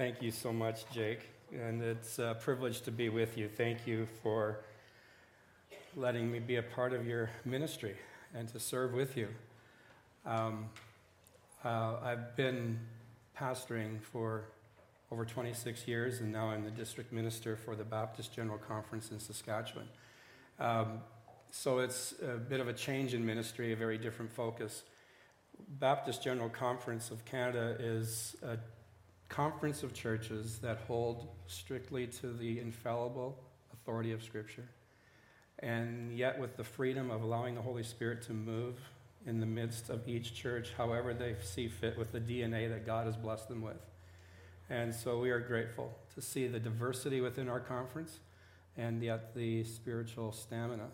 [0.00, 1.28] Thank you so much, Jake.
[1.52, 3.48] And it's a privilege to be with you.
[3.48, 4.60] Thank you for
[5.94, 7.96] letting me be a part of your ministry
[8.32, 9.28] and to serve with you.
[10.24, 10.70] Um,
[11.62, 12.80] uh, I've been
[13.38, 14.44] pastoring for
[15.12, 19.20] over 26 years, and now I'm the district minister for the Baptist General Conference in
[19.20, 19.86] Saskatchewan.
[20.58, 21.00] Um,
[21.50, 24.82] so it's a bit of a change in ministry, a very different focus.
[25.78, 28.56] Baptist General Conference of Canada is a
[29.30, 33.38] conference of churches that hold strictly to the infallible
[33.72, 34.68] authority of Scripture,
[35.60, 38.74] and yet with the freedom of allowing the Holy Spirit to move
[39.26, 43.06] in the midst of each church, however they see fit, with the DNA that God
[43.06, 43.80] has blessed them with.
[44.68, 48.18] And so we are grateful to see the diversity within our conference
[48.76, 50.88] and yet the spiritual stamina.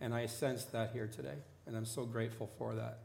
[0.00, 2.98] And I sense that here today, and I'm so grateful for that.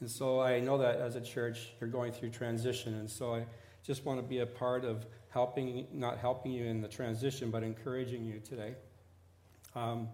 [0.00, 3.46] And so I know that as a church, you're going through transition, and so I
[3.84, 7.62] just want to be a part of helping, not helping you in the transition, but
[7.62, 8.74] encouraging you today.
[9.74, 10.08] Um,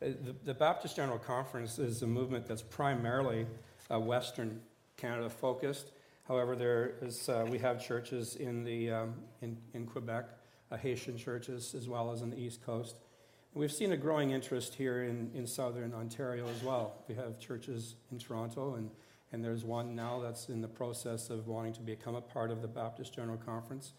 [0.00, 3.46] the, the, Baptist General Conference is a movement that's primarily
[3.90, 4.60] uh, Western
[4.96, 5.90] Canada focused.
[6.28, 10.26] However, there is, uh, we have churches in, the, um, in, in Quebec,
[10.70, 12.96] uh, Haitian churches, as well as on the East Coast.
[13.54, 17.02] And we've seen a growing interest here in, in southern Ontario as well.
[17.08, 18.90] We have churches in Toronto, and,
[19.32, 22.62] and there's one now that's in the process of wanting to become a part of
[22.62, 23.92] the Baptist General Conference.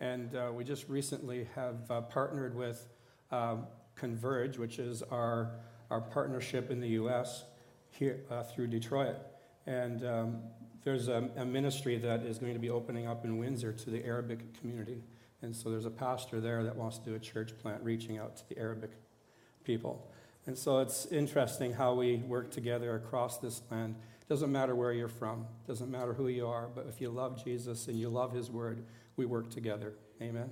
[0.00, 2.88] And uh, we just recently have uh, partnered with
[3.30, 5.50] um, Converge, which is our,
[5.90, 7.44] our partnership in the U.S.
[7.90, 9.16] here uh, through Detroit.
[9.66, 10.42] And um,
[10.84, 14.04] there's a, a, ministry that is going to be opening up in Windsor to the
[14.06, 15.02] Arabic community.
[15.42, 18.36] And so there's a pastor there that wants to do a church plant reaching out
[18.38, 18.90] to the Arabic
[19.64, 20.10] people.
[20.46, 23.96] And so it's interesting how we work together across this land.
[24.30, 27.88] Doesn't matter where you're from, doesn't matter who you are, but if you love Jesus
[27.88, 28.84] and you love his word,
[29.16, 29.94] we work together.
[30.22, 30.48] Amen.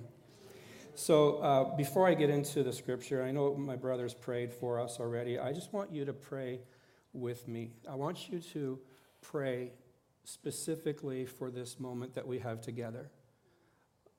[0.95, 4.99] So, uh, before I get into the scripture, I know my brothers prayed for us
[4.99, 5.39] already.
[5.39, 6.59] I just want you to pray
[7.13, 7.71] with me.
[7.89, 8.77] I want you to
[9.21, 9.71] pray
[10.25, 13.09] specifically for this moment that we have together.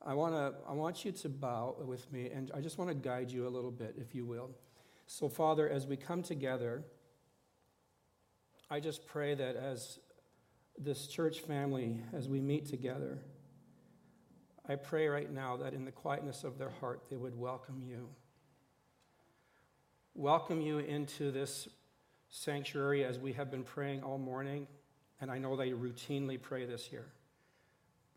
[0.00, 3.31] I, wanna, I want you to bow with me, and I just want to guide
[3.31, 4.53] you a little bit, if you will.
[5.06, 6.82] So, Father, as we come together,
[8.72, 9.98] I just pray that as
[10.78, 13.19] this church family, as we meet together,
[14.69, 18.08] I pray right now that in the quietness of their heart, they would welcome you.
[20.14, 21.69] Welcome you into this
[22.28, 24.69] sanctuary as we have been praying all morning,
[25.20, 27.06] and I know they routinely pray this here.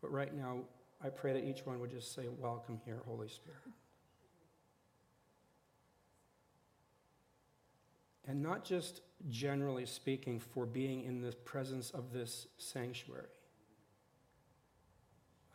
[0.00, 0.60] But right now,
[1.02, 3.58] I pray that each one would just say, Welcome here, Holy Spirit.
[8.26, 13.26] And not just generally speaking for being in the presence of this sanctuary,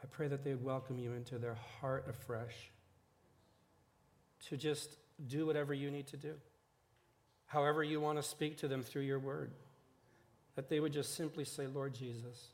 [0.04, 2.72] I pray that they would welcome you into their heart afresh
[4.48, 4.98] to just
[5.28, 6.36] do whatever you need to do.
[7.48, 9.52] However, you want to speak to them through your word.
[10.56, 12.50] That they would just simply say, Lord Jesus,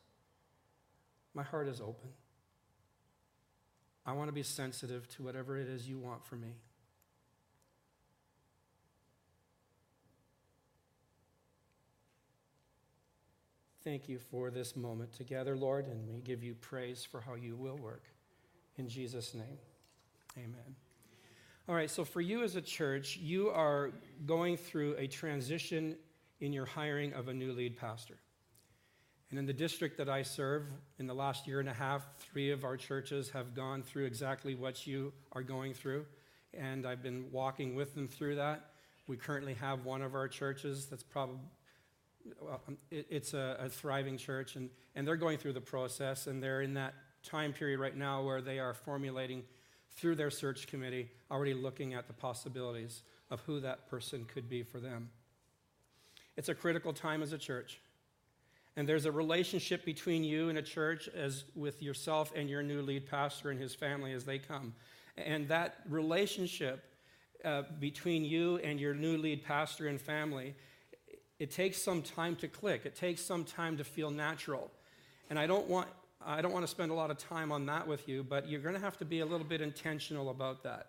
[1.33, 2.09] my heart is open.
[4.05, 6.53] I want to be sensitive to whatever it is you want for me.
[13.85, 17.56] Thank you for this moment together, Lord, and we give you praise for how you
[17.56, 18.01] will work.
[18.78, 19.59] In Jesus' name,
[20.35, 20.75] amen.
[21.69, 23.91] All right, so for you as a church, you are
[24.25, 25.95] going through a transition
[26.40, 28.18] in your hiring of a new lead pastor.
[29.29, 30.63] And in the district that I serve,
[30.97, 34.56] in the last year and a half, three of our churches have gone through exactly
[34.56, 36.07] what you are going through.
[36.56, 38.72] And I've been walking with them through that.
[39.06, 41.38] We currently have one of our churches that's probably
[42.40, 46.28] well, um, it, it's a, a, thriving church, and, and they're going through the process,
[46.28, 46.94] and they're in that
[47.24, 49.44] time period right now where they are formulating
[49.91, 54.63] through their search committee, already looking at the possibilities of who that person could be
[54.63, 55.09] for them.
[56.38, 57.80] It's a critical time as a church.
[58.78, 62.81] And there's a relationship between you and a church as with yourself and your new
[62.81, 64.74] lead pastor and his family as they come.
[65.18, 66.83] And that relationship
[67.45, 70.56] uh, between you and your new lead pastor and family
[71.39, 72.85] it takes some time to click.
[72.85, 74.71] It takes some time to feel natural.
[75.29, 75.87] And I don't want
[76.25, 78.61] I don't want to spend a lot of time on that with you, but you're
[78.61, 80.87] going to have to be a little bit intentional about that.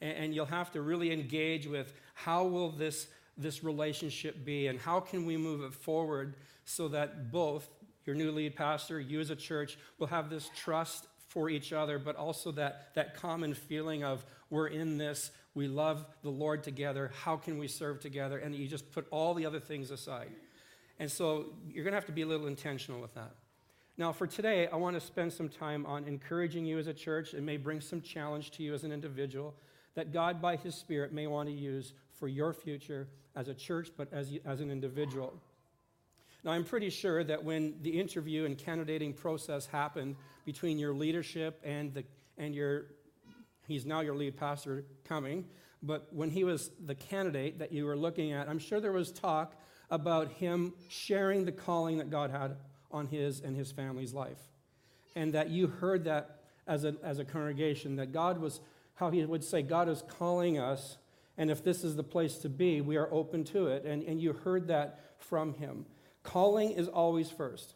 [0.00, 4.78] And, and you'll have to really engage with how will this this relationship be and
[4.80, 7.68] how can we move it forward so that both
[8.04, 11.06] your new lead pastor, you as a church, will have this trust
[11.38, 16.04] for each other, but also that, that common feeling of we're in this, we love
[16.24, 18.38] the Lord together, how can we serve together?
[18.38, 20.30] And you just put all the other things aside.
[20.98, 23.36] And so you're going to have to be a little intentional with that.
[23.96, 27.34] Now, for today, I want to spend some time on encouraging you as a church.
[27.34, 29.54] It may bring some challenge to you as an individual
[29.94, 33.06] that God, by His Spirit, may want to use for your future
[33.36, 35.34] as a church, but as, as an individual.
[36.44, 41.60] Now, I'm pretty sure that when the interview and candidating process happened between your leadership
[41.64, 42.04] and, the,
[42.36, 42.86] and your,
[43.66, 45.44] he's now your lead pastor coming,
[45.82, 49.10] but when he was the candidate that you were looking at, I'm sure there was
[49.10, 49.54] talk
[49.90, 52.56] about him sharing the calling that God had
[52.90, 54.40] on his and his family's life.
[55.16, 58.60] And that you heard that as a, as a congregation, that God was,
[58.94, 60.98] how he would say, God is calling us,
[61.36, 63.84] and if this is the place to be, we are open to it.
[63.84, 65.86] And, and you heard that from him.
[66.28, 67.72] Calling is always first.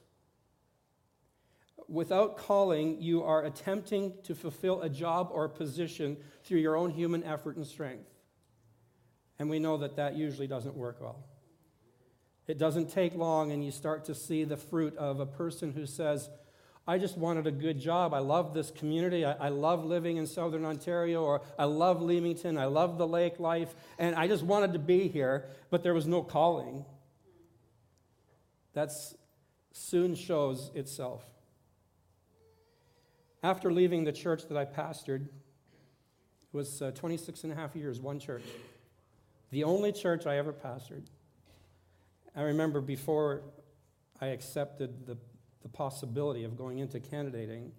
[1.88, 6.90] Without calling, you are attempting to fulfill a job or a position through your own
[6.90, 8.10] human effort and strength.
[9.38, 11.24] And we know that that usually doesn't work well.
[12.46, 15.86] It doesn't take long, and you start to see the fruit of a person who
[15.86, 16.28] says,
[16.86, 18.12] I just wanted a good job.
[18.12, 19.24] I love this community.
[19.24, 22.58] I, I, love living in southern Ontario, or I love Leamington.
[22.58, 26.06] I love the lake life, and I just wanted to be here, but there was
[26.06, 26.84] no calling.
[28.74, 28.90] That
[29.72, 31.24] soon shows itself.
[33.42, 35.28] After leaving the church that I pastored, it
[36.52, 38.44] was uh, 26 and a half years, one church.
[39.50, 41.06] The only church I ever pastored.
[42.34, 43.42] I remember before
[44.20, 45.18] I accepted the,
[45.62, 47.72] the possibility of going into candidating,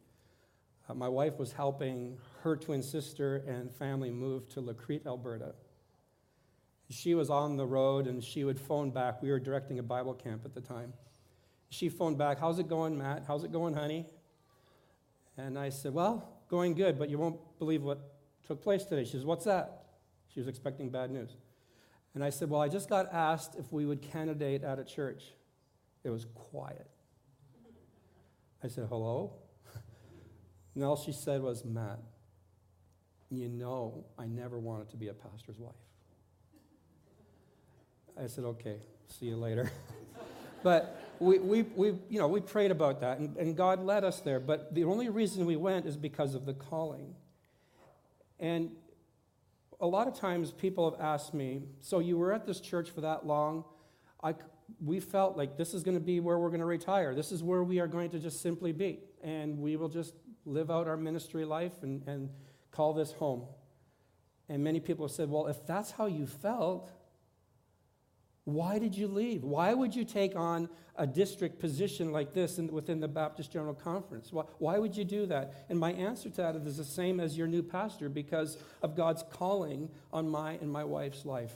[0.90, 5.56] uh, my wife was helping her twin sister and family move to La Crete, Alberta.
[6.94, 9.22] She was on the road and she would phone back.
[9.22, 10.94] We were directing a Bible camp at the time.
[11.70, 13.24] She phoned back, How's it going, Matt?
[13.28, 14.06] How's it going, honey?
[15.36, 18.14] And I said, Well, going good, but you won't believe what
[18.46, 19.06] took place today.
[19.06, 19.86] She says, What's that?
[20.32, 21.36] She was expecting bad news.
[22.14, 25.24] And I said, Well, I just got asked if we would candidate at a church.
[26.04, 26.88] It was quiet.
[28.64, 29.34] I said, Hello?
[30.76, 32.00] And all she said was, Matt,
[33.30, 35.74] you know I never wanted to be a pastor's wife.
[38.22, 38.78] I said, Okay,
[39.08, 39.72] see you later.
[40.64, 44.20] but we, we, we, you know, we prayed about that, and, and God led us
[44.20, 44.40] there.
[44.40, 47.16] But the only reason we went is because of the calling.
[48.40, 48.72] And
[49.80, 53.02] a lot of times people have asked me, So you were at this church for
[53.02, 53.66] that long?
[54.22, 54.36] I,
[54.84, 57.14] we felt like this is going to be where we're going to retire.
[57.14, 59.00] This is where we are going to just simply be.
[59.22, 60.14] And we will just
[60.46, 62.30] live out our ministry life and, and
[62.72, 63.44] call this home.
[64.50, 66.92] And many people have said, Well, if that's how you felt,
[68.46, 69.44] why did you leave?
[69.44, 73.74] Why would you take on a district position like this in, within the Baptist General
[73.74, 74.34] Conference?
[74.34, 75.66] Why, why would you do that?
[75.70, 79.24] And my answer to that is the same as your new pastor because of God's
[79.32, 81.54] calling on my and my wife's life.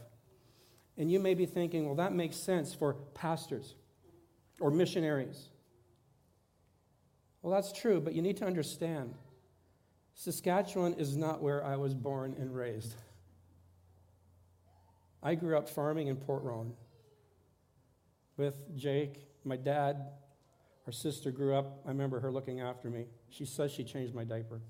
[0.98, 3.76] And you may be thinking, well, that makes sense for pastors
[4.60, 5.50] or missionaries.
[7.42, 9.14] Well, that's true, but you need to understand
[10.16, 12.96] Saskatchewan is not where I was born and raised.
[15.22, 16.74] I grew up farming in Port Rowan
[18.38, 20.12] with Jake, my dad.
[20.86, 21.82] Our sister grew up.
[21.86, 23.08] I remember her looking after me.
[23.30, 24.62] She says she changed my diaper.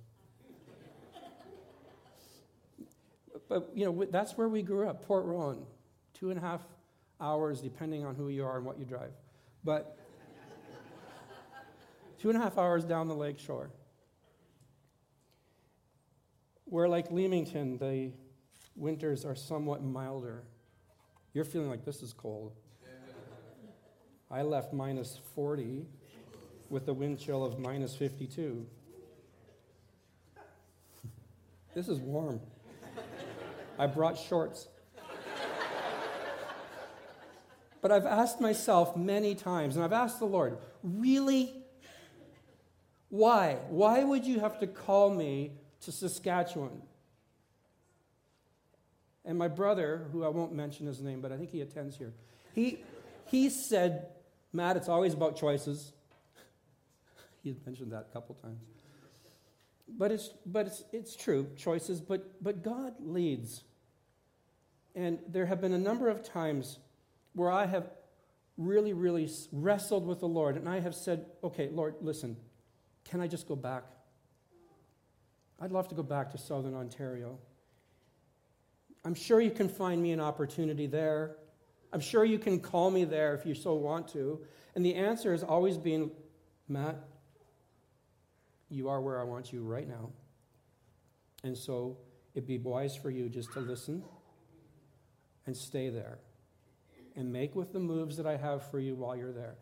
[3.49, 5.65] but, you know, that's where we grew up, Port Rowan.
[6.13, 6.61] Two and a half
[7.19, 9.11] hours, depending on who you are and what you drive.
[9.63, 9.97] But
[12.19, 13.69] two and a half hours down the lake shore.
[16.65, 18.11] Where, like Leamington, the
[18.77, 20.43] winters are somewhat milder.
[21.33, 22.53] You're feeling like this is cold.
[24.29, 25.85] I left minus 40
[26.69, 28.65] with a wind chill of minus 52.
[31.73, 32.39] This is warm.
[33.79, 34.67] I brought shorts.
[37.81, 41.53] But I've asked myself many times, and I've asked the Lord, really?
[43.09, 43.59] Why?
[43.69, 46.81] Why would you have to call me to Saskatchewan?
[49.27, 52.13] And my brother, who I won't mention his name, but I think he attends here,
[52.55, 52.79] he,
[53.25, 54.07] he said,
[54.53, 55.91] Matt, it's always about choices.
[57.43, 58.61] He's mentioned that a couple times.
[59.89, 63.63] But it's, but it's, it's true, choices, but, but God leads.
[64.95, 66.79] And there have been a number of times
[67.33, 67.91] where I have
[68.57, 72.37] really, really wrestled with the Lord, and I have said, okay, Lord, listen,
[73.03, 73.83] can I just go back?
[75.59, 77.37] I'd love to go back to Southern Ontario.
[79.07, 81.37] I'm sure you can find me an opportunity there.
[81.93, 84.41] I'm sure you can call me there if you so want to.
[84.75, 86.11] And the answer has always been
[86.67, 86.97] Matt,
[88.69, 90.09] you are where I want you right now.
[91.45, 91.95] And so
[92.35, 94.03] it'd be wise for you just to listen
[95.45, 96.19] and stay there
[97.15, 99.55] and make with the moves that I have for you while you're there.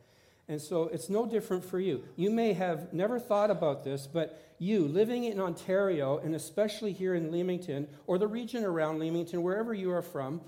[0.47, 2.03] And so it's no different for you.
[2.15, 7.15] You may have never thought about this, but you living in Ontario, and especially here
[7.15, 10.41] in Leamington, or the region around Leamington, wherever you are from,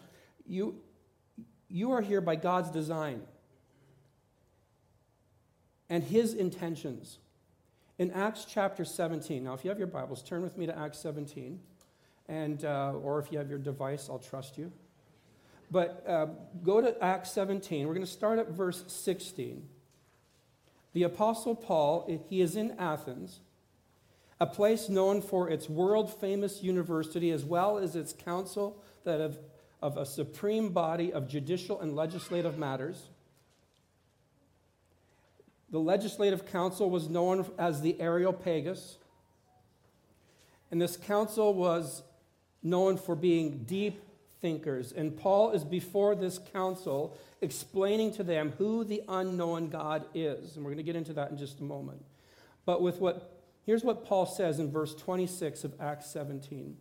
[0.46, 0.76] you,
[1.68, 3.22] you are here by God's design
[5.90, 7.18] and His intentions.
[7.98, 11.00] In Acts chapter 17, now if you have your Bibles, turn with me to Acts
[11.00, 11.60] 17,
[12.28, 14.72] and, uh, or if you have your device, I'll trust you.
[15.72, 16.28] But uh,
[16.64, 17.88] go to Acts 17.
[17.88, 19.68] We're going to start at verse 16.
[20.98, 23.42] The Apostle Paul, he is in Athens,
[24.40, 29.38] a place known for its world famous university as well as its council that of,
[29.80, 33.10] of a supreme body of judicial and legislative matters.
[35.70, 38.98] The legislative council was known as the Areopagus.
[40.72, 42.02] And this council was
[42.64, 44.02] known for being deep
[44.42, 44.92] thinkers.
[44.92, 50.56] And Paul is before this council explaining to them who the unknown God is.
[50.56, 52.04] And we're going to get into that in just a moment.
[52.66, 53.34] But with what
[53.66, 56.78] here's what Paul says in verse 26 of Acts 17.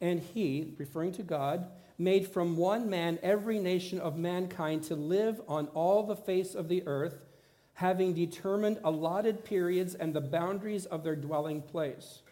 [0.00, 5.40] And he, referring to God, made from one man every nation of mankind to live
[5.46, 7.24] on all the face of the earth,
[7.74, 12.22] having determined allotted periods and the boundaries of their dwelling place.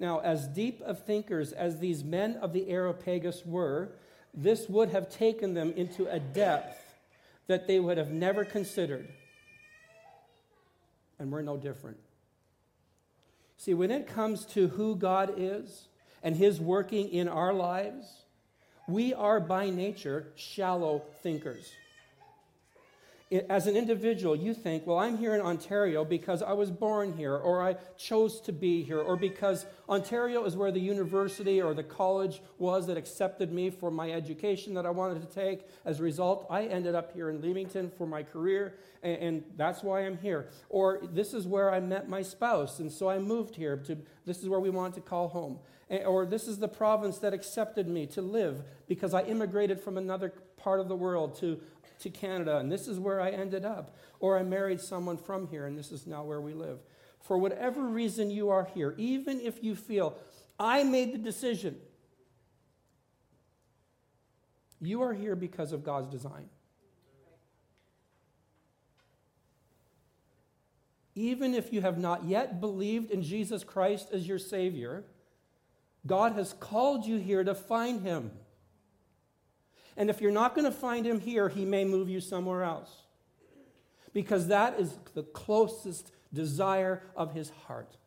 [0.00, 3.92] Now, as deep of thinkers as these men of the Areopagus were,
[4.32, 6.78] this would have taken them into a depth
[7.46, 9.08] that they would have never considered.
[11.18, 11.98] And we're no different.
[13.58, 15.88] See, when it comes to who God is
[16.22, 18.06] and His working in our lives,
[18.88, 21.70] we are by nature shallow thinkers
[23.48, 27.36] as an individual, you think, well, I'm here in Ontario because I was born here,
[27.36, 31.84] or I chose to be here, or because Ontario is where the university or the
[31.84, 35.60] college was that accepted me for my education that I wanted to take.
[35.84, 39.84] As a result, I ended up here in Leamington for my career, and, and that's
[39.84, 40.48] why I'm here.
[40.68, 43.96] Or this is where I met my spouse, and so I moved here to
[44.26, 45.60] this is where we want to call home.
[46.04, 50.32] Or this is the province that accepted me to live because I immigrated from another
[50.56, 51.60] part of the world to
[52.00, 53.96] to Canada, and this is where I ended up.
[54.18, 56.78] Or I married someone from here, and this is now where we live.
[57.20, 60.16] For whatever reason you are here, even if you feel,
[60.58, 61.76] I made the decision,
[64.80, 66.48] you are here because of God's design.
[71.14, 75.04] Even if you have not yet believed in Jesus Christ as your Savior,
[76.06, 78.30] God has called you here to find Him.
[80.00, 82.90] And if you're not going to find him here, he may move you somewhere else.
[84.14, 87.98] Because that is the closest desire of his heart.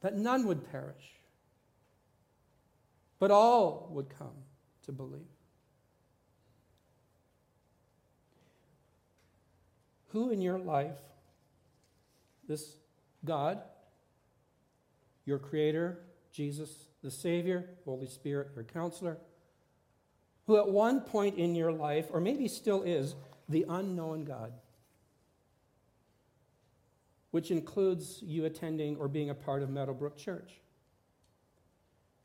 [0.00, 1.04] That none would perish,
[3.20, 4.34] but all would come
[4.86, 5.20] to believe.
[10.08, 10.98] Who in your life,
[12.48, 12.74] this
[13.24, 13.60] God,
[15.26, 16.00] your Creator,
[16.32, 19.18] Jesus, the Savior, Holy Spirit, your counselor,
[20.46, 23.14] who at one point in your life, or maybe still is,
[23.48, 24.52] the unknown God,
[27.30, 30.60] which includes you attending or being a part of Meadowbrook Church.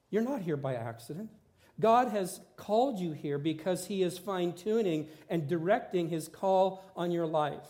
[0.09, 1.29] You're not here by accident.
[1.79, 7.11] God has called you here because He is fine tuning and directing His call on
[7.11, 7.67] your life.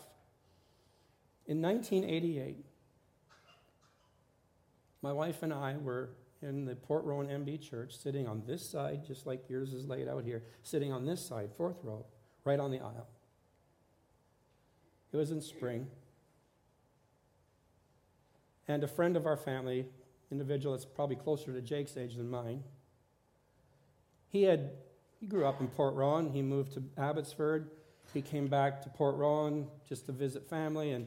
[1.46, 2.64] In 1988,
[5.02, 6.10] my wife and I were
[6.42, 10.08] in the Port Rowan MB church, sitting on this side, just like yours is laid
[10.08, 12.04] out here, sitting on this side, fourth row,
[12.44, 13.08] right on the aisle.
[15.12, 15.86] It was in spring.
[18.68, 19.86] And a friend of our family,
[20.30, 22.64] individual that's probably closer to Jake's age than mine,
[24.28, 24.70] he had
[25.20, 26.30] he grew up in Port Rowan.
[26.30, 27.70] He moved to Abbotsford.
[28.12, 31.06] He came back to Port Rowan just to visit family and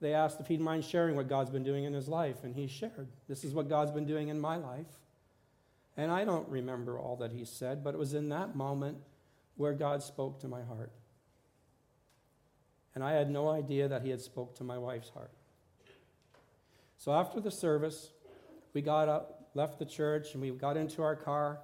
[0.00, 2.66] they asked if he'd mind sharing what God's been doing in his life, and he
[2.66, 3.08] shared.
[3.28, 5.00] This is what God's been doing in my life.
[5.96, 8.98] And I don't remember all that he said, but it was in that moment
[9.56, 10.92] where God spoke to my heart.
[12.94, 15.30] And I had no idea that he had spoke to my wife's heart.
[16.98, 18.10] So after the service,
[18.74, 21.60] we got up, left the church, and we got into our car.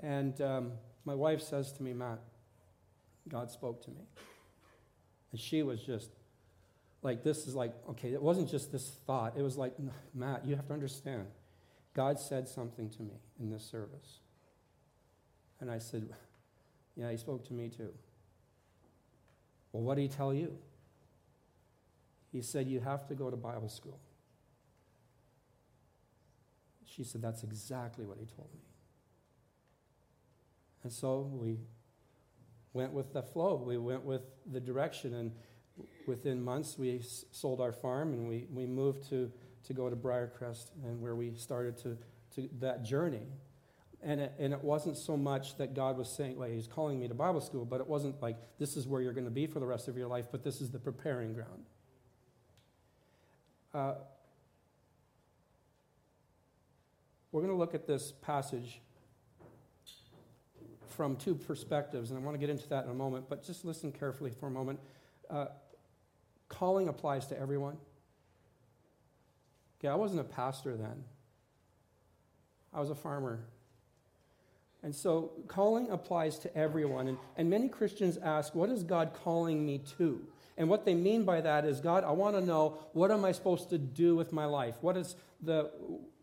[0.00, 0.72] And um,
[1.04, 2.20] my wife says to me, Matt,
[3.28, 4.06] God spoke to me.
[5.32, 6.10] And she was just
[7.08, 9.32] like this is like, okay, it wasn't just this thought.
[9.34, 9.72] It was like,
[10.14, 11.26] Matt, you have to understand.
[11.94, 14.20] God said something to me in this service.
[15.58, 16.06] And I said,
[16.96, 17.94] Yeah, he spoke to me too.
[19.72, 20.58] Well, what did he tell you?
[22.30, 23.98] He said, You have to go to Bible school.
[26.84, 28.60] She said, That's exactly what he told me.
[30.82, 31.56] And so we
[32.74, 33.56] went with the flow.
[33.66, 35.14] We went with the direction.
[35.14, 35.32] And
[36.06, 39.30] within months, we sold our farm and we, we moved to,
[39.66, 41.98] to go to Briercrest and where we started to,
[42.34, 43.26] to that journey.
[44.02, 47.08] And it, and it wasn't so much that God was saying, like, He's calling me
[47.08, 49.58] to Bible school, but it wasn't like, this is where you're going to be for
[49.58, 51.64] the rest of your life, but this is the preparing ground.
[53.74, 53.94] Uh,
[57.32, 58.80] we're going to look at this passage
[60.98, 63.64] from two perspectives, and I want to get into that in a moment, but just
[63.64, 64.80] listen carefully for a moment.
[65.28, 65.46] Uh,
[66.48, 67.76] calling applies to everyone.
[69.78, 71.04] Okay, I wasn't a pastor then,
[72.72, 73.40] I was a farmer.
[74.82, 77.08] And so calling applies to everyone.
[77.08, 80.24] And, and many Christians ask, What is God calling me to?
[80.56, 83.32] And what they mean by that is, God, I want to know what am I
[83.32, 84.74] supposed to do with my life?
[84.80, 85.70] What is the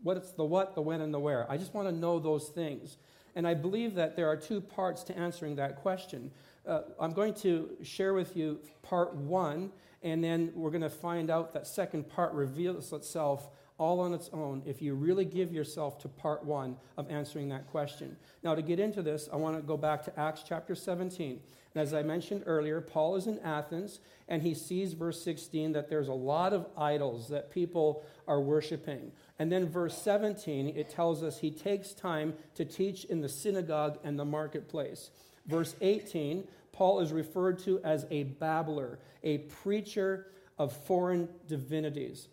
[0.03, 1.49] what's the what, the when, and the where?
[1.49, 2.97] I just want to know those things.
[3.35, 6.31] And I believe that there are two parts to answering that question.
[6.65, 9.71] Uh, I'm going to share with you part one,
[10.05, 14.29] and then we're going to find out that second part reveals itself all on its
[14.31, 18.15] own if you really give yourself to part one of answering that question.
[18.43, 21.41] Now, to get into this, I want to go back to Acts chapter 17.
[21.73, 25.89] And as I mentioned earlier, Paul is in Athens, and he sees, verse 16, that
[25.89, 29.11] there's a lot of idols that people are worshiping.
[29.39, 33.97] And then, verse 17, it tells us he takes time to teach in the synagogue
[34.03, 35.09] and the marketplace.
[35.47, 40.27] Verse 18, Paul is referred to as a babbler, a preacher
[40.57, 42.27] of foreign divinities.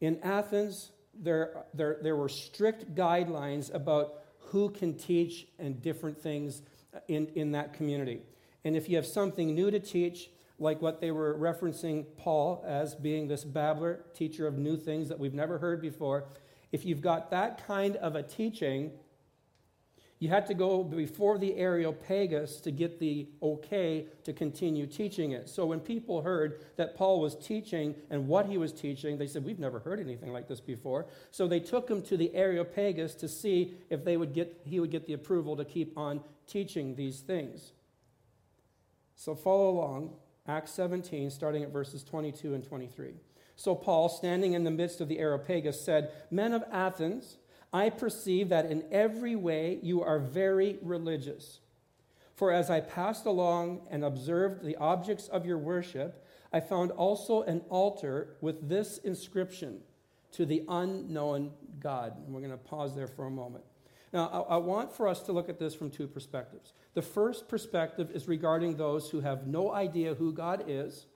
[0.00, 6.62] In Athens, there, there, there were strict guidelines about who can teach and different things
[7.08, 8.20] in, in that community.
[8.64, 12.94] And if you have something new to teach, like what they were referencing Paul as
[12.94, 16.26] being this babbler, teacher of new things that we've never heard before,
[16.70, 18.92] if you've got that kind of a teaching,
[20.24, 25.50] you had to go before the Areopagus to get the okay to continue teaching it.
[25.50, 29.44] So when people heard that Paul was teaching and what he was teaching, they said,
[29.44, 31.04] We've never heard anything like this before.
[31.30, 34.90] So they took him to the Areopagus to see if they would get, he would
[34.90, 37.72] get the approval to keep on teaching these things.
[39.16, 40.14] So follow along,
[40.48, 43.12] Acts 17, starting at verses 22 and 23.
[43.56, 47.36] So Paul, standing in the midst of the Areopagus, said, Men of Athens,
[47.74, 51.58] I perceive that in every way you are very religious.
[52.36, 57.42] For as I passed along and observed the objects of your worship, I found also
[57.42, 59.80] an altar with this inscription
[60.32, 62.16] to the unknown God.
[62.24, 63.64] And we're going to pause there for a moment.
[64.12, 66.74] Now, I, I, want for us to look at this from two perspectives.
[66.94, 71.06] The first perspective is regarding those who have no idea who God is.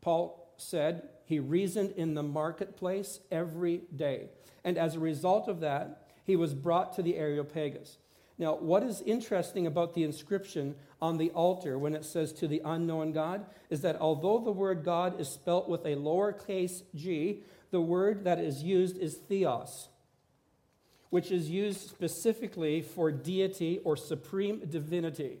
[0.00, 4.28] Paul said he reasoned in the marketplace every day.
[4.64, 7.98] And as a result of that, he was brought to the Areopagus.
[8.36, 12.60] Now, what is interesting about the inscription on the altar when it says to the
[12.64, 17.80] unknown God is that although the word God is spelt with a lowercase g, the
[17.80, 19.88] word that is used is theos,
[21.10, 25.38] which is used specifically for deity or supreme divinity.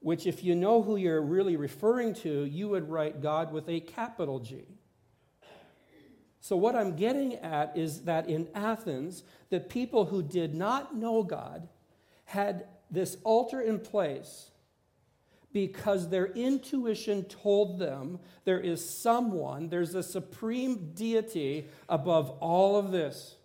[0.00, 3.80] Which, if you know who you're really referring to, you would write God with a
[3.80, 4.64] capital G.
[6.44, 11.22] So, what I'm getting at is that in Athens, the people who did not know
[11.22, 11.68] God
[12.26, 14.50] had this altar in place
[15.54, 22.92] because their intuition told them there is someone, there's a supreme deity above all of
[22.92, 23.36] this.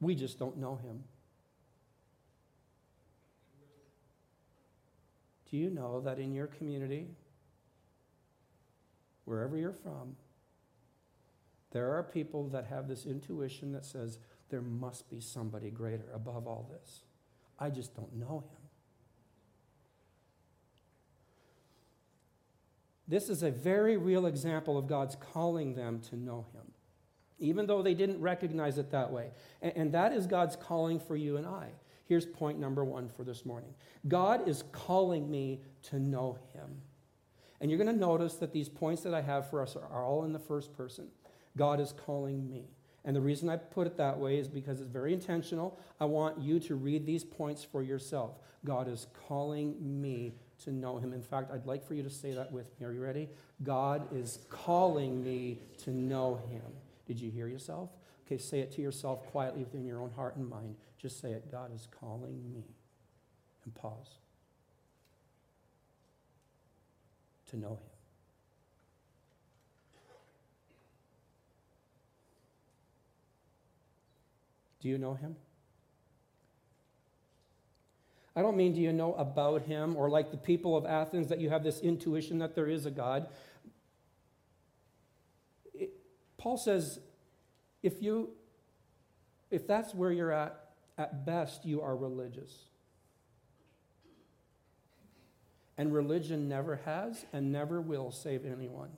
[0.00, 1.04] We just don't know him.
[5.50, 7.08] Do you know that in your community,
[9.26, 10.16] wherever you're from,
[11.76, 16.46] there are people that have this intuition that says there must be somebody greater above
[16.46, 17.02] all this.
[17.58, 18.62] I just don't know him.
[23.06, 26.62] This is a very real example of God's calling them to know him,
[27.38, 29.32] even though they didn't recognize it that way.
[29.60, 31.68] And, and that is God's calling for you and I.
[32.06, 33.74] Here's point number one for this morning
[34.08, 35.60] God is calling me
[35.90, 36.80] to know him.
[37.60, 40.24] And you're going to notice that these points that I have for us are all
[40.24, 41.08] in the first person.
[41.56, 42.68] God is calling me.
[43.04, 45.78] And the reason I put it that way is because it's very intentional.
[46.00, 48.32] I want you to read these points for yourself.
[48.64, 51.12] God is calling me to know him.
[51.12, 52.86] In fact, I'd like for you to say that with me.
[52.86, 53.28] Are you ready?
[53.62, 56.64] God is calling me to know him.
[57.06, 57.90] Did you hear yourself?
[58.26, 60.74] Okay, say it to yourself quietly within your own heart and mind.
[60.98, 62.64] Just say it God is calling me.
[63.64, 64.18] And pause.
[67.50, 67.95] To know him.
[74.86, 75.34] Do you know him?
[78.36, 81.40] I don't mean do you know about him or like the people of Athens that
[81.40, 83.26] you have this intuition that there is a God.
[85.74, 85.90] It,
[86.38, 87.00] Paul says
[87.82, 88.28] if you
[89.50, 90.56] if that's where you're at
[90.96, 92.56] at best you are religious.
[95.76, 98.90] And religion never has and never will save anyone.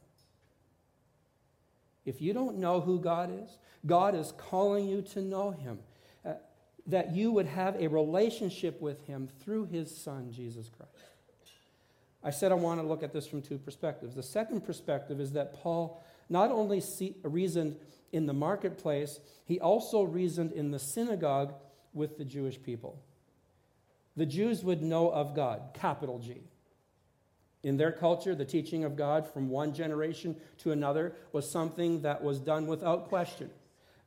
[2.09, 5.79] If you don't know who God is, God is calling you to know him
[6.25, 6.33] uh,
[6.87, 10.93] that you would have a relationship with him through his son, Jesus Christ.
[12.25, 14.15] I said I want to look at this from two perspectives.
[14.15, 17.77] The second perspective is that Paul not only see, reasoned
[18.13, 21.53] in the marketplace, he also reasoned in the synagogue
[21.93, 23.03] with the Jewish people.
[24.17, 26.43] The Jews would know of God, capital G.
[27.63, 32.23] In their culture, the teaching of God from one generation to another was something that
[32.23, 33.51] was done without question.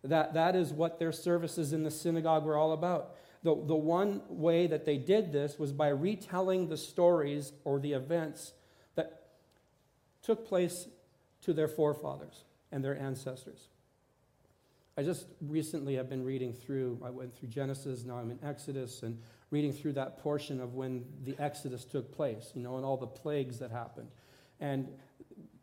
[0.04, 3.16] That, that is what their services in the synagogue were all about.
[3.44, 7.94] The, the one way that they did this was by retelling the stories or the
[7.94, 8.54] events
[8.96, 9.24] that
[10.22, 10.88] took place
[11.42, 13.68] to their forefathers and their ancestors.
[14.98, 19.04] I just recently have been reading through, I went through Genesis, now I'm in Exodus,
[19.04, 19.18] and
[19.52, 23.06] reading through that portion of when the Exodus took place, you know, and all the
[23.06, 24.08] plagues that happened,
[24.60, 24.88] and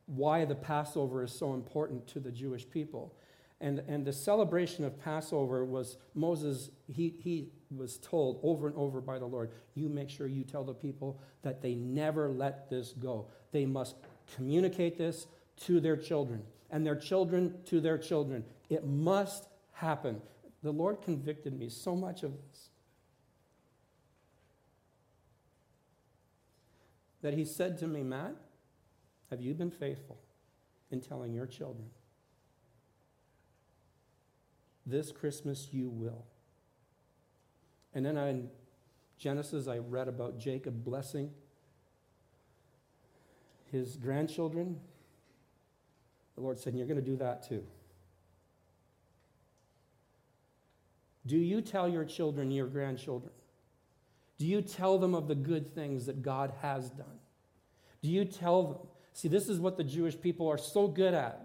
[0.06, 3.14] why the Passover is so important to the Jewish people.
[3.60, 9.00] And, and the celebration of Passover was Moses, he, he was told over and over
[9.00, 12.92] by the Lord, you make sure you tell the people that they never let this
[12.92, 13.26] go.
[13.50, 13.96] They must
[14.36, 15.26] communicate this
[15.62, 18.44] to their children and their children to their children.
[18.70, 20.20] It must happen.
[20.62, 22.70] The Lord convicted me so much of this
[27.22, 28.34] that He said to me, Matt,
[29.30, 30.18] have you been faithful
[30.90, 31.90] in telling your children
[34.88, 36.24] this Christmas you will.
[37.94, 38.48] And then I, in
[39.18, 41.30] Genesis, I read about Jacob blessing
[43.70, 44.80] his grandchildren.
[46.36, 47.64] The Lord said, You're going to do that too.
[51.26, 53.32] Do you tell your children, your grandchildren?
[54.38, 57.18] Do you tell them of the good things that God has done?
[58.02, 58.78] Do you tell them?
[59.12, 61.40] See, this is what the Jewish people are so good at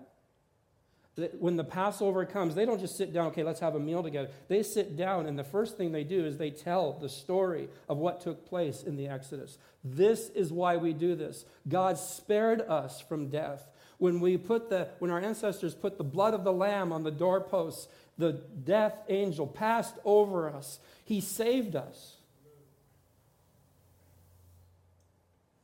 [1.16, 4.04] That when the Passover comes, they don't just sit down, okay, let's have a meal
[4.04, 4.30] together.
[4.48, 7.98] They sit down, and the first thing they do is they tell the story of
[7.98, 9.58] what took place in the Exodus.
[9.84, 11.46] This is why we do this.
[11.68, 13.68] God spared us from death.
[13.98, 17.12] When we put the when our ancestors put the blood of the lamb on the
[17.12, 20.80] doorposts, the death angel passed over us.
[21.06, 22.13] He saved us.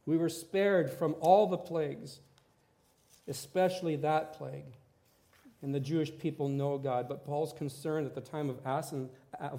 [0.09, 2.19] We were spared from all the plagues,
[3.27, 4.75] especially that plague
[5.61, 7.07] and the Jewish people know God.
[7.07, 8.59] But Paul's concern at the time of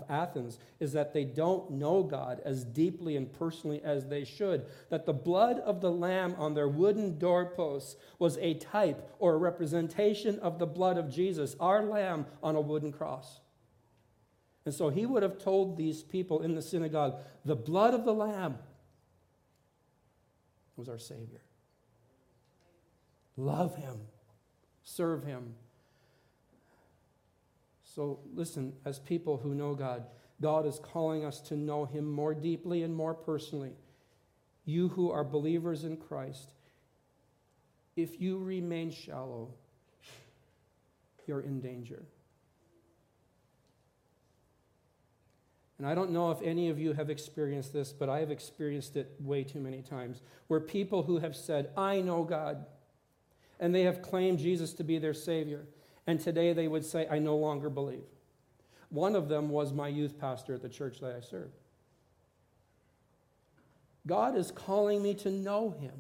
[0.09, 4.67] Athens is that they don't know God as deeply and personally as they should.
[4.89, 9.39] That the blood of the Lamb on their wooden doorposts was a type or a
[9.39, 13.39] representation of the blood of Jesus, our Lamb on a wooden cross.
[14.65, 18.15] And so he would have told these people in the synagogue the blood of the
[18.15, 18.59] Lamb
[20.81, 21.43] was our Savior.
[23.37, 24.01] Love him,
[24.83, 25.55] serve him,
[27.95, 30.05] so, listen, as people who know God,
[30.41, 33.73] God is calling us to know Him more deeply and more personally.
[34.65, 36.53] You who are believers in Christ,
[37.97, 39.49] if you remain shallow,
[41.27, 42.05] you're in danger.
[45.81, 48.99] And I don't know if any of you have experienced this, but I have experienced
[48.99, 52.67] it way too many times, where people who have said, I know God,
[53.59, 55.65] and they have claimed Jesus to be their Savior.
[56.07, 58.05] And today they would say, I no longer believe.
[58.91, 61.57] One of them was my youth pastor at the church that I served.
[64.07, 65.95] God is calling me to know him.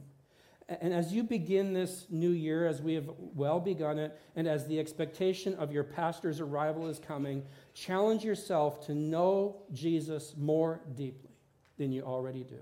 [0.78, 4.68] And as you begin this new year, as we have well begun it, and as
[4.68, 7.42] the expectation of your pastor's arrival is coming,
[7.74, 11.30] challenge yourself to know Jesus more deeply
[11.76, 12.58] than you already do.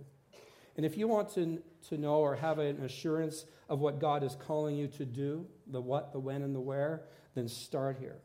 [0.78, 4.36] And if you want to, to know or have an assurance of what God is
[4.36, 7.02] calling you to do, the what, the when, and the where,
[7.34, 8.16] then start here.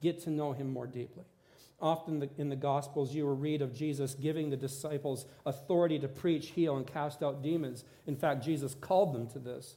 [0.00, 1.24] Get to know him more deeply.
[1.84, 6.48] Often in the Gospels, you will read of Jesus giving the disciples authority to preach,
[6.48, 7.84] heal, and cast out demons.
[8.06, 9.76] In fact, Jesus called them to this.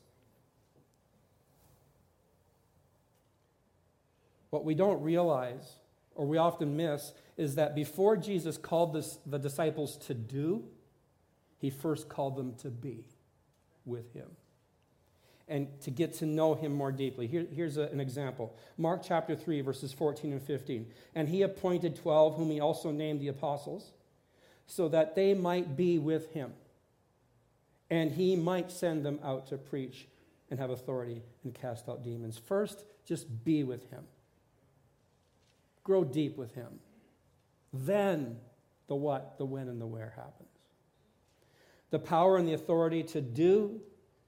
[4.51, 5.73] What we don't realize,
[6.15, 10.63] or we often miss, is that before Jesus called this, the disciples to do,
[11.59, 13.03] he first called them to be
[13.85, 14.27] with him
[15.47, 17.27] and to get to know him more deeply.
[17.27, 20.87] Here, here's a, an example Mark chapter 3, verses 14 and 15.
[21.15, 23.91] And he appointed 12, whom he also named the apostles
[24.65, 26.53] so that they might be with him.
[27.89, 30.07] And he might send them out to preach
[30.51, 32.37] and have authority and cast out demons.
[32.37, 34.03] First, just be with him.
[35.83, 36.79] Grow deep with him.
[37.71, 38.37] Then
[38.87, 40.49] the what, the when, and the where happens.
[41.89, 43.79] The power and the authority to do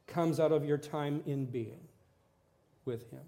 [0.09, 1.79] comes out of your time in being
[2.85, 3.21] with him.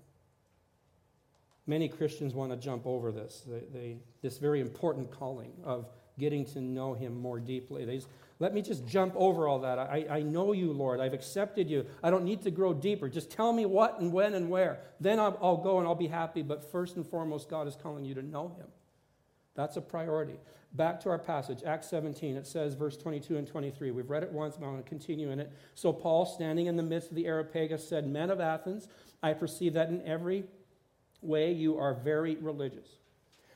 [1.67, 5.85] Many Christians want to jump over this, they, they, this very important calling of
[6.19, 7.85] getting to know him more deeply.
[7.85, 8.07] They just,
[8.39, 9.79] let me just jump over all that.
[9.79, 10.99] I, I know you, Lord.
[10.99, 11.85] I've accepted you.
[12.03, 13.07] I don't need to grow deeper.
[13.07, 14.79] Just tell me what and when and where.
[14.99, 16.41] Then I'll, I'll go and I'll be happy.
[16.41, 18.67] But first and foremost, God is calling you to know him.
[19.55, 20.39] That's a priority.
[20.73, 22.37] Back to our passage, Acts 17.
[22.37, 23.91] It says, verse 22 and 23.
[23.91, 25.51] We've read it once, but I'm going to continue in it.
[25.75, 28.87] So Paul, standing in the midst of the Areopagus, said, Men of Athens,
[29.21, 30.45] I perceive that in every
[31.21, 32.87] way you are very religious.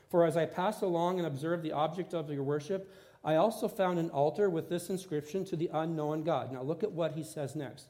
[0.10, 3.98] For as I passed along and observed the object of your worship, I also found
[3.98, 6.52] an altar with this inscription to the unknown God.
[6.52, 7.88] Now look at what he says next.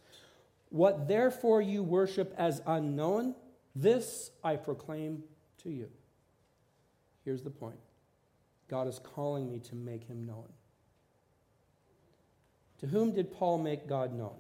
[0.70, 3.36] What therefore you worship as unknown,
[3.76, 5.24] this I proclaim
[5.64, 5.90] to you.
[7.26, 7.80] Here's the point
[8.68, 10.50] God is calling me to make him known.
[12.80, 14.36] To whom did Paul make God known?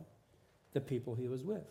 [0.74, 1.64] The people he was with,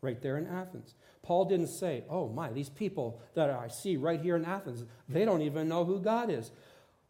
[0.00, 0.94] right there in Athens.
[1.22, 5.24] Paul didn't say, Oh my, these people that I see right here in Athens, they
[5.24, 6.50] don't even know who God is.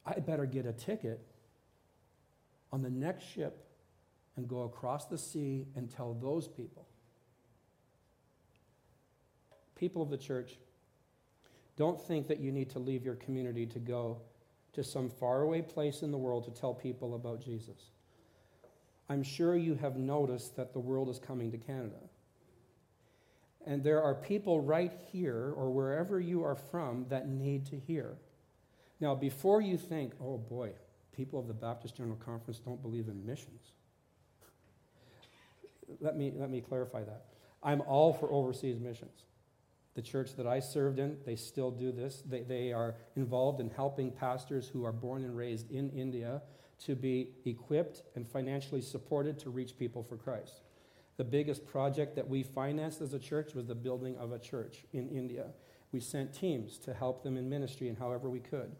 [0.05, 1.21] I better get a ticket
[2.73, 3.65] on the next ship
[4.37, 6.87] and go across the sea and tell those people.
[9.75, 10.59] People of the church,
[11.77, 14.19] don't think that you need to leave your community to go
[14.79, 17.91] to some faraway place in the world to tell people about Jesus.
[19.09, 21.99] I'm sure you have noticed that the world is coming to Canada.
[23.67, 28.19] And there are people right here or wherever you are from that need to hear.
[29.01, 30.71] Now, before you think, oh boy,
[31.11, 33.73] people of the Baptist General Conference don't believe in missions,
[36.01, 37.25] let me, let me clarify that.
[37.64, 39.25] I'm all for overseas missions.
[39.99, 42.23] The church that I served in, they still do this.
[42.25, 46.41] They, they are involved in helping pastors who are born and raised in India
[46.85, 50.63] to be equipped and financially supported to reach people for Christ.
[51.17, 54.85] The biggest project that we financed as a church was the building of a church
[54.93, 55.47] in India.
[55.91, 58.77] We sent teams to help them in ministry and however we could.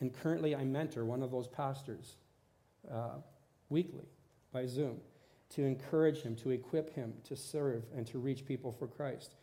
[0.00, 2.16] And currently, I mentor one of those pastors
[2.90, 3.16] uh,
[3.68, 4.08] weekly
[4.54, 5.02] by Zoom
[5.50, 9.34] to encourage him, to equip him to serve and to reach people for Christ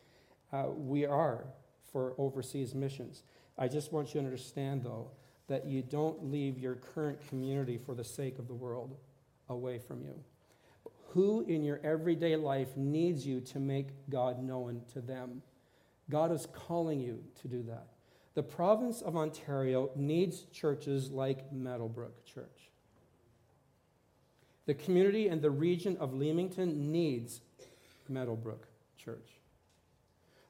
[0.51, 1.45] uh, we are
[1.91, 3.23] for overseas missions.
[3.57, 5.11] I just want you to understand, though,
[5.47, 8.95] that you don't leave your current community for the sake of the world
[9.49, 10.13] away from you.
[11.09, 15.41] Who in your everyday life needs you to make God known to them?
[16.09, 17.87] God is calling you to do that.
[18.35, 22.69] The province of Ontario needs churches like Meadowbrook Church.
[24.67, 27.41] The community and the region of Leamington needs
[28.07, 29.38] Meadowbrook Church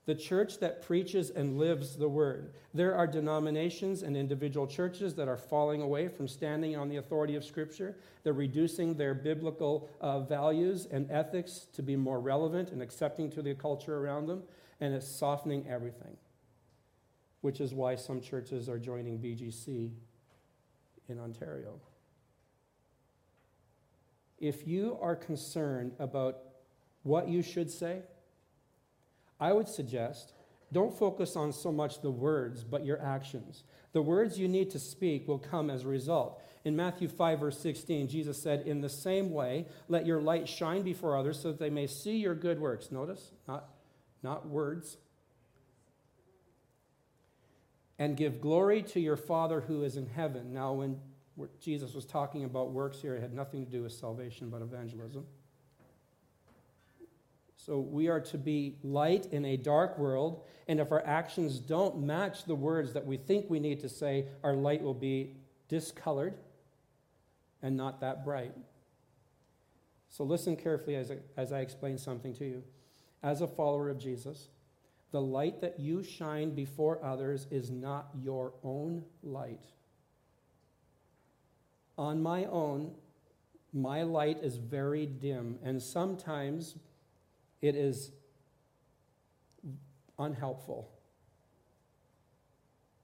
[0.10, 2.52] the church that preaches and lives the word.
[2.74, 7.36] There are denominations and individual churches that are falling away from standing on the authority
[7.36, 7.96] of Scripture.
[8.24, 13.44] They're reducing their biblical uh, values and ethics to be more relevant and accepting to
[13.44, 14.42] the culture around them,
[14.82, 16.18] and it's softening everything,
[17.42, 19.92] which is why some churches are joining BGC
[21.08, 21.80] in Ontario.
[24.40, 26.40] If you are concerned about
[27.04, 28.02] what you should say,
[29.40, 30.34] I would suggest
[30.72, 33.64] don't focus on so much the words, but your actions.
[33.92, 36.42] The words you need to speak will come as a result.
[36.64, 40.84] In Matthew 5, verse 16, Jesus said, In the same way, let your light shine
[40.84, 42.92] before others so that they may see your good works.
[42.92, 43.70] Notice, not,
[44.22, 44.98] not words.
[47.98, 50.54] And give glory to your Father who is in heaven.
[50.54, 51.00] Now, when
[51.60, 55.26] Jesus was talking about works here, it had nothing to do with salvation but evangelism.
[57.70, 62.00] So we are to be light in a dark world, and if our actions don't
[62.00, 65.36] match the words that we think we need to say, our light will be
[65.68, 66.34] discolored
[67.62, 68.54] and not that bright.
[70.10, 72.64] So listen carefully as I, as I explain something to you.
[73.22, 74.48] As a follower of Jesus,
[75.12, 79.66] the light that you shine before others is not your own light.
[82.00, 82.96] On my own,
[83.72, 86.74] my light is very dim, and sometimes
[87.62, 88.12] it is
[90.18, 90.90] unhelpful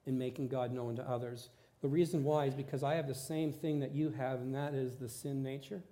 [0.06, 1.50] in making God known to others.
[1.82, 4.74] The reason why is because I have the same thing that you have, and that
[4.74, 5.84] is the sin nature.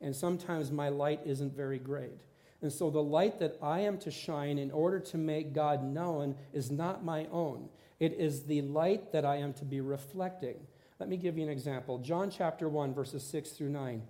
[0.00, 2.20] And sometimes my light isn't very great.
[2.60, 6.36] And so the light that I am to shine in order to make God known
[6.52, 7.68] is not my own.
[7.98, 10.56] It is the light that I am to be reflecting.
[10.98, 11.98] Let me give you an example.
[11.98, 14.02] John chapter 1, verses 6 through 9.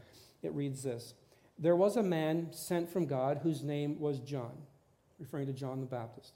[0.43, 1.15] It reads this
[1.63, 4.51] There was a man sent from God whose name was John,
[5.21, 6.33] referring to John the Baptist.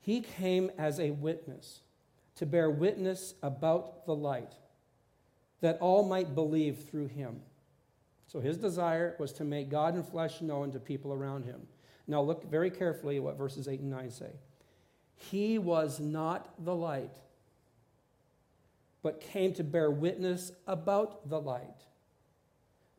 [0.00, 1.80] He came as a witness
[2.36, 4.54] to bear witness about the light,
[5.60, 7.40] that all might believe through him.
[8.26, 11.60] So his desire was to make God in flesh known to people around him.
[12.06, 14.30] Now look very carefully at what verses 8 and 9 say.
[15.16, 17.18] He was not the light,
[19.02, 21.84] but came to bear witness about the light,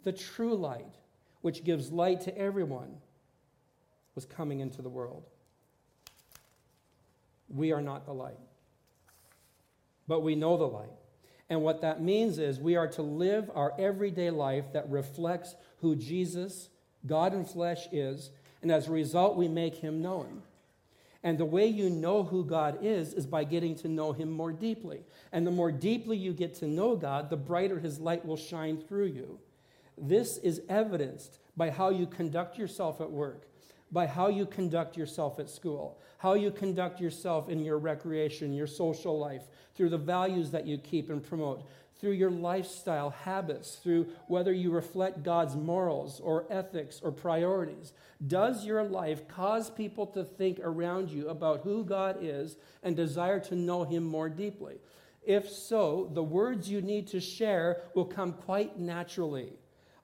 [0.04, 0.99] the true light,
[1.41, 2.97] which gives light to everyone,
[4.15, 5.23] was coming into the world.
[7.49, 8.39] We are not the light,
[10.08, 10.89] but we know the light.
[11.49, 15.95] And what that means is we are to live our everyday life that reflects who
[15.95, 16.69] Jesus,
[17.08, 18.30] God in flesh, is.
[18.62, 20.43] And as a result, we make him known.
[21.23, 24.52] And the way you know who God is is by getting to know him more
[24.52, 25.02] deeply.
[25.32, 28.78] And the more deeply you get to know God, the brighter his light will shine
[28.78, 29.39] through you.
[30.02, 33.48] This is evidenced by how you conduct yourself at work,
[33.92, 38.68] by how you conduct yourself at school, how you conduct yourself in your recreation, your
[38.68, 39.44] social life,
[39.76, 41.68] through the values that you keep and promote,
[42.00, 47.92] through your lifestyle habits, through whether you reflect God's morals or ethics or priorities.
[48.26, 53.40] Does your life cause people to think around you about who God is and desire
[53.42, 54.78] to know Him more deeply?
[55.24, 59.54] If so, the words you need to share will come quite naturally.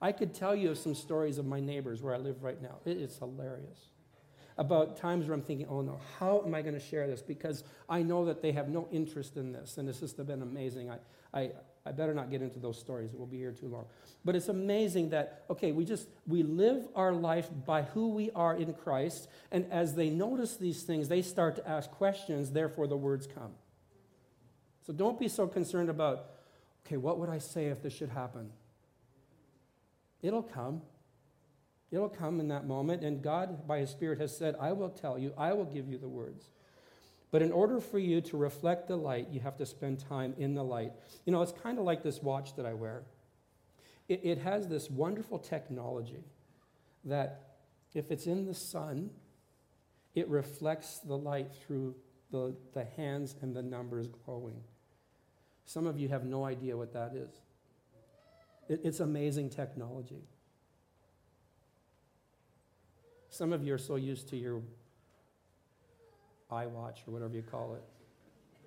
[0.06, 2.76] I could tell you some stories of my neighbors where I live right now.
[2.86, 3.90] It is hilarious.
[4.56, 7.24] About times where I'm thinking, oh no, how am I going to share this?
[7.24, 10.92] Because I know that they have no interest in this, and it's just been amazing.
[10.92, 10.98] I,
[11.34, 11.52] I,
[11.88, 13.14] I better not get into those stories.
[13.14, 13.88] It will be here too long.
[14.24, 18.56] But it's amazing that, okay, we just, we live our life by who we are
[18.56, 22.96] in Christ, and as they notice these things, they start to ask questions, therefore the
[22.96, 23.54] words come.
[24.86, 26.28] So don't be so concerned about,
[26.86, 28.52] okay, what would I say if this should happen?
[30.26, 30.82] It'll come.
[31.92, 35.20] It'll come in that moment, and God, by His Spirit, has said, I will tell
[35.20, 36.50] you, I will give you the words.
[37.30, 40.56] But in order for you to reflect the light, you have to spend time in
[40.56, 40.94] the light.
[41.26, 43.04] You know, it's kind of like this watch that I wear.
[44.10, 46.24] It, it has this wonderful technology
[47.04, 47.58] that
[47.94, 49.12] if it's in the sun,
[50.16, 51.96] it reflects the light through
[52.32, 54.62] the, the hands and the numbers glowing.
[55.66, 57.30] Some of you have no idea what that is.
[58.68, 60.24] It, it's amazing technology.
[63.30, 64.62] Some of you are so used to your
[66.52, 67.84] iWatch or whatever you call it.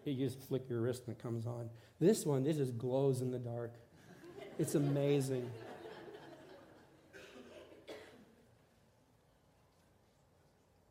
[0.08, 1.68] You just flick your wrist and it comes on.
[2.00, 3.74] This one, this just glows in the dark.
[4.58, 5.48] It's amazing.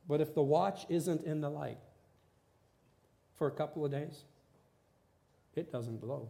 [0.08, 1.80] But if the watch isn't in the light
[3.36, 4.24] for a couple of days,
[5.56, 6.30] it doesn't glow.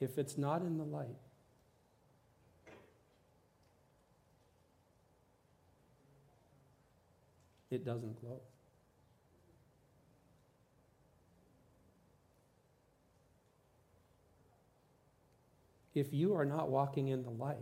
[0.00, 1.06] If it's not in the light,
[7.70, 8.40] it doesn't glow.
[15.94, 17.56] If you are not walking in the light,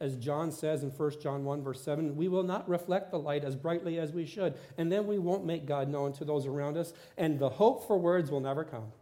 [0.00, 3.44] as John says in 1 John 1, verse 7, we will not reflect the light
[3.44, 4.54] as brightly as we should.
[4.76, 7.98] And then we won't make God known to those around us, and the hope for
[7.98, 8.92] words will never come.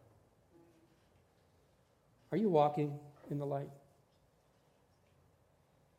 [2.32, 2.98] Are you walking
[3.30, 3.70] in the light?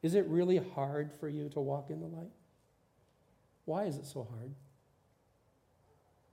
[0.01, 2.31] Is it really hard for you to walk in the light?
[3.65, 4.51] Why is it so hard?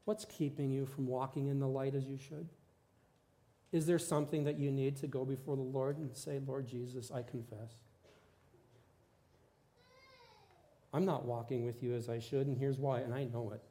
[0.04, 2.48] What's keeping you from walking in the light as you should?
[3.72, 7.10] Is there something that you need to go before the Lord and say, Lord Jesus,
[7.10, 7.74] I confess?
[10.92, 13.62] I'm not walking with you as I should, and here's why, and I know it.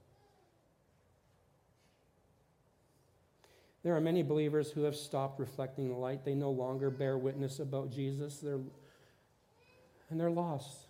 [3.83, 6.23] There are many believers who have stopped reflecting the light.
[6.23, 8.59] They no longer bear witness about Jesus, they're,
[10.09, 10.87] and they're lost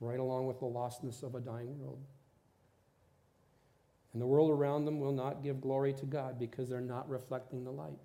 [0.00, 2.00] right along with the lostness of a dying world.
[4.12, 7.64] And the world around them will not give glory to God because they're not reflecting
[7.64, 7.98] the light.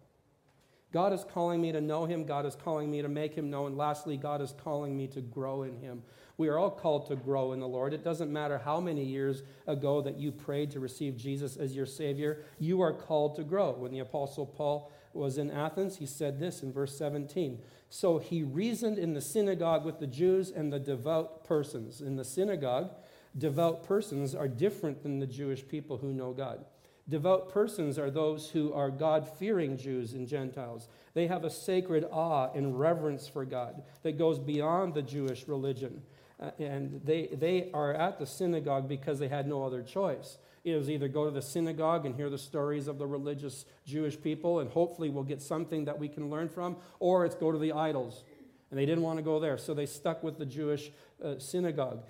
[0.95, 2.23] God is calling me to know Him.
[2.23, 3.75] God is calling me to make Him known.
[3.75, 6.01] Lastly, God is calling me to grow in Him.
[6.37, 7.93] We are all called to grow in the Lord.
[7.93, 11.85] It doesn't matter how many years ago that you prayed to receive Jesus as your
[11.85, 13.71] Savior, you are called to grow.
[13.71, 18.43] When the Apostle Paul was in Athens, he said this in verse 17 so he
[18.43, 22.01] reasoned in the synagogue with the Jews and the devout persons.
[22.01, 22.91] In the synagogue,
[23.37, 26.65] devout persons are different than the Jewish people who know God.
[27.07, 30.87] Devout persons are those who are God fearing Jews and Gentiles.
[31.13, 36.01] They have a sacred awe and reverence for God that goes beyond the Jewish religion.
[36.39, 40.39] Uh, and they, they are at the synagogue because they had no other choice.
[40.63, 44.19] It was either go to the synagogue and hear the stories of the religious Jewish
[44.19, 47.59] people, and hopefully we'll get something that we can learn from, or it's go to
[47.59, 48.23] the idols.
[48.71, 50.91] And they didn't want to go there, so they stuck with the Jewish
[51.23, 52.03] uh, synagogue.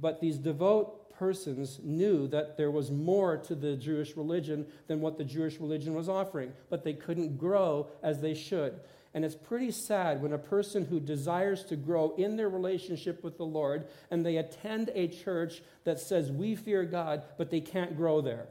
[0.00, 5.18] But these devout persons knew that there was more to the Jewish religion than what
[5.18, 8.80] the Jewish religion was offering, but they couldn't grow as they should.
[9.14, 13.38] And it's pretty sad when a person who desires to grow in their relationship with
[13.38, 17.96] the Lord and they attend a church that says, We fear God, but they can't
[17.96, 18.46] grow there.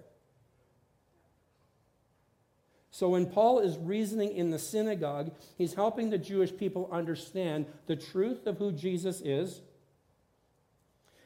[2.95, 7.97] So when Paul is reasoning in the synagogue, he's helping the Jewish people understand the
[7.97, 9.61] truth of who Jesus is.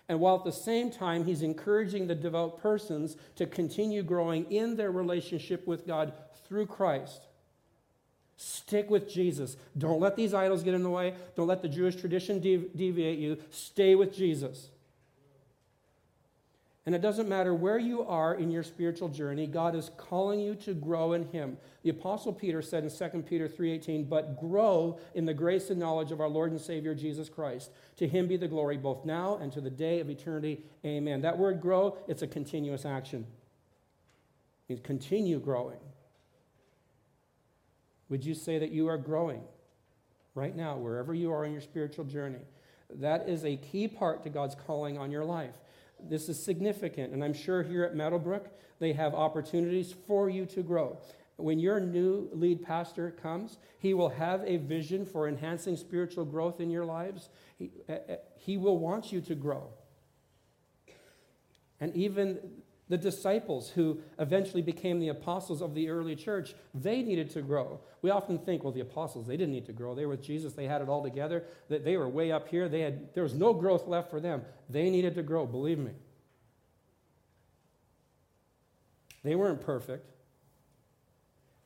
[0.09, 4.75] And while at the same time, he's encouraging the devout persons to continue growing in
[4.75, 6.13] their relationship with God
[6.47, 7.21] through Christ.
[8.35, 9.55] Stick with Jesus.
[9.77, 11.13] Don't let these idols get in the way.
[11.35, 13.37] Don't let the Jewish tradition devi- deviate you.
[13.51, 14.69] Stay with Jesus.
[16.89, 20.55] And it doesn't matter where you are in your spiritual journey, God is calling you
[20.55, 21.59] to grow in him.
[21.83, 26.11] The apostle Peter said in 2 Peter 3:18, "But grow in the grace and knowledge
[26.11, 27.71] of our Lord and Savior Jesus Christ.
[27.97, 30.65] To him be the glory both now and to the day of eternity.
[30.83, 33.27] Amen." That word grow, it's a continuous action.
[34.67, 35.77] It means continue growing.
[38.09, 39.43] Would you say that you are growing
[40.33, 42.47] right now, wherever you are in your spiritual journey?
[42.89, 45.61] That is a key part to God's calling on your life.
[46.07, 50.63] This is significant, and I'm sure here at Meadowbrook, they have opportunities for you to
[50.63, 50.97] grow.
[51.37, 56.59] When your new lead pastor comes, he will have a vision for enhancing spiritual growth
[56.59, 57.29] in your lives.
[57.57, 59.69] He, uh, uh he will want you to grow.
[61.79, 62.39] And even
[62.89, 67.79] the disciples who eventually became the apostles of the early church, they needed to grow.
[68.01, 69.93] We often think, well, the apostles, they didn't need to grow.
[69.93, 71.45] They were with Jesus, they had it all together.
[71.69, 72.67] They were way up here.
[72.67, 74.43] They had, there was no growth left for them.
[74.69, 75.91] They needed to grow, believe me.
[79.23, 80.09] They weren't perfect.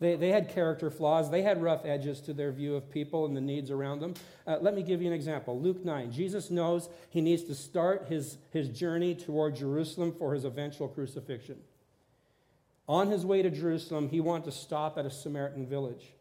[0.04, 1.32] They, they had character flaws.
[1.32, 4.16] They had rough edges to their view of people and the needs around them.
[4.46, 5.58] Uh, let me give you an example.
[5.58, 6.12] Luke 9.
[6.12, 11.58] Jesus knows he needs to start his, his journey toward Jerusalem for his eventual crucifixion.
[12.86, 16.12] On his way to Jerusalem, he wanted to stop at a Samaritan village.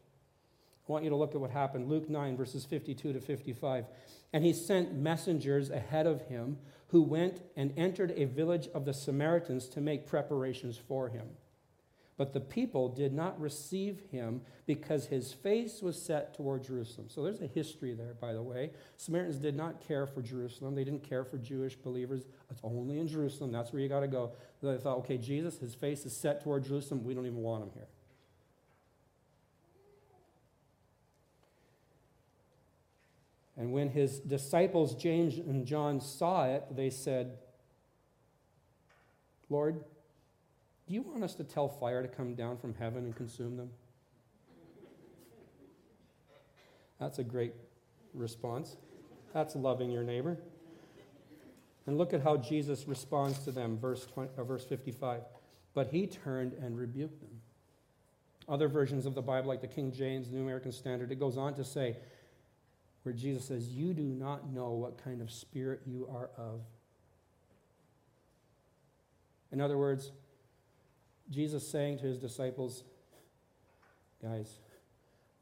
[0.87, 1.89] I want you to look at what happened.
[1.89, 3.83] Luke 9, verses 52 to 55.
[4.31, 6.57] And he sent messengers ahead of him
[6.87, 11.27] who went and entered a village of the Samaritans to make preparations for him.
[12.15, 17.07] But the people did not receive him because his face was set toward Jerusalem.
[17.09, 18.69] So there's a history there, by the way.
[18.97, 20.75] Samaritans did not care for Jerusalem.
[20.75, 22.21] They didn't care for Jewish believers.
[22.51, 23.51] It's only in Jerusalem.
[23.51, 24.31] That's where you got to go.
[24.61, 27.03] They thought, okay, Jesus, his face is set toward Jerusalem.
[27.03, 27.87] We don't even want him here.
[33.57, 37.37] And when his disciples, James and John, saw it, they said,
[39.49, 39.83] Lord,
[40.87, 43.69] do you want us to tell fire to come down from heaven and consume them?
[46.99, 47.53] That's a great
[48.13, 48.75] response.
[49.33, 50.37] That's loving your neighbor.
[51.85, 55.21] And look at how Jesus responds to them, verse, 20, uh, verse 55.
[55.73, 57.41] But he turned and rebuked them.
[58.47, 61.55] Other versions of the Bible, like the King James, New American Standard, it goes on
[61.55, 61.97] to say,
[63.03, 66.61] where Jesus says, You do not know what kind of spirit you are of.
[69.51, 70.11] In other words,
[71.29, 72.83] Jesus saying to his disciples,
[74.21, 74.59] Guys,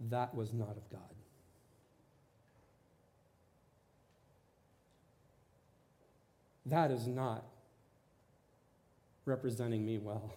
[0.09, 1.01] that was not of God.
[6.65, 7.43] That is not
[9.25, 10.33] representing me well.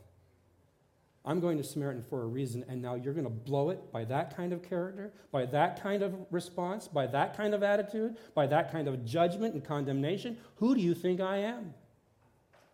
[1.27, 4.05] I'm going to Samaritan for a reason, and now you're going to blow it by
[4.05, 8.47] that kind of character, by that kind of response, by that kind of attitude, by
[8.49, 10.37] that kind of judgment and condemnation.
[10.57, 11.73] Who do you think I am?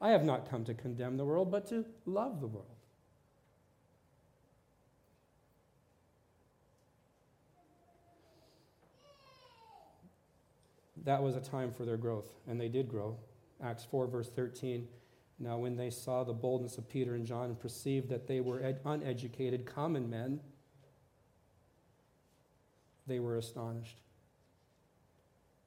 [0.00, 2.66] I have not come to condemn the world, but to love the world.
[11.04, 13.16] That was a time for their growth, and they did grow.
[13.62, 14.86] Acts 4, verse 13.
[15.38, 18.62] Now, when they saw the boldness of Peter and John and perceived that they were
[18.62, 20.40] ed- uneducated, common men,
[23.06, 24.00] they were astonished.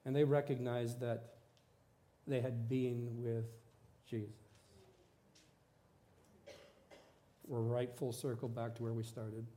[0.05, 1.33] And they recognized that
[2.27, 3.45] they had been with
[4.13, 4.35] Jesus.
[7.47, 9.47] We're right full circle back to where we started.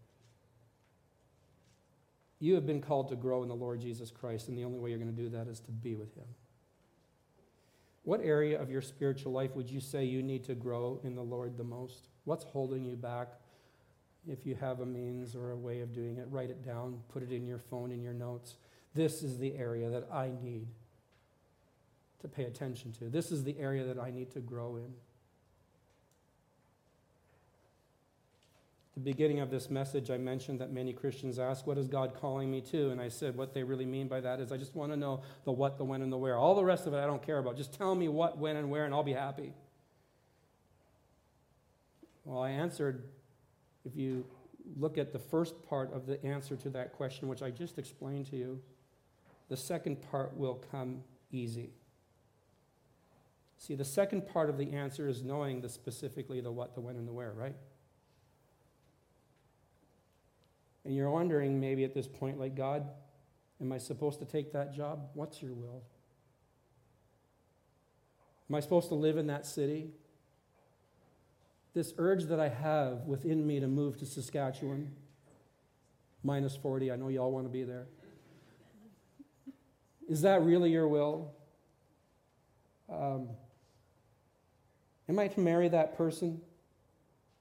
[2.38, 4.90] You have been called to grow in the Lord Jesus Christ, and the only way
[4.90, 6.24] you're going to do that is to be with Him.
[8.04, 11.22] What area of your spiritual life would you say you need to grow in the
[11.22, 12.08] Lord the most?
[12.24, 13.28] What's holding you back?
[14.26, 17.22] If you have a means or a way of doing it, write it down, put
[17.22, 18.56] it in your phone, in your notes.
[18.94, 20.68] This is the area that I need
[22.20, 23.04] to pay attention to.
[23.04, 24.92] This is the area that I need to grow in.
[28.96, 32.14] At the beginning of this message, I mentioned that many Christians ask, What is God
[32.18, 32.90] calling me to?
[32.90, 35.20] And I said, What they really mean by that is, I just want to know
[35.44, 36.38] the what, the when, and the where.
[36.38, 37.58] All the rest of it I don't care about.
[37.58, 39.52] Just tell me what, when, and where, and I'll be happy.
[42.24, 43.04] Well, I answered,
[43.84, 44.24] if you
[44.78, 48.26] look at the first part of the answer to that question, which I just explained
[48.30, 48.60] to you,
[49.48, 51.70] the second part will come easy.
[53.58, 56.96] See, the second part of the answer is knowing the specifically the what, the when,
[56.96, 57.56] and the where, right?
[60.84, 62.88] And you're wondering maybe at this point, like, God,
[63.60, 65.08] am I supposed to take that job?
[65.14, 65.82] What's your will?
[68.48, 69.90] Am I supposed to live in that city?
[71.74, 74.92] This urge that I have within me to move to Saskatchewan,
[76.22, 77.86] minus 40, I know y'all want to be there.
[80.08, 81.32] Is that really your will?
[82.88, 83.30] Um,
[85.08, 86.40] am I to marry that person?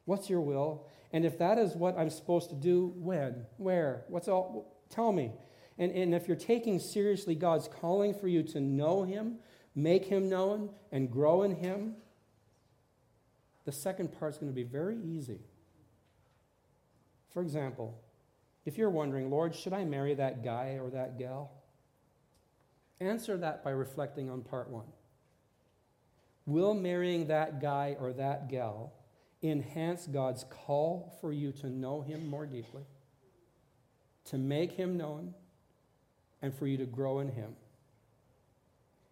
[0.06, 0.88] What's your will?
[1.12, 3.46] And if that is what I'm supposed to do, when?
[3.58, 4.04] Where?
[4.08, 4.76] What's all?
[4.90, 5.32] Tell me.
[5.78, 9.38] And, and if you're taking seriously God's calling for you to know Him,
[9.76, 11.96] make Him known, and grow in Him,
[13.66, 15.40] the second part is going to be very easy.
[17.32, 18.00] For example,
[18.66, 21.52] if you're wondering, Lord, should I marry that guy or that gal?
[23.00, 24.86] Answer that by reflecting on part one.
[26.46, 28.94] Will marrying that guy or that gal
[29.42, 32.84] enhance God's call for you to know Him more deeply,
[34.26, 35.34] to make Him known,
[36.42, 37.56] and for you to grow in Him.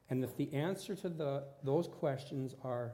[0.09, 2.93] And if the answer to the, those questions are,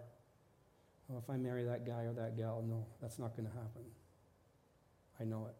[1.07, 3.83] well, if I marry that guy or that gal, no, that's not going to happen.
[5.19, 5.55] I know it.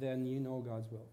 [0.00, 1.06] Then you know God's will.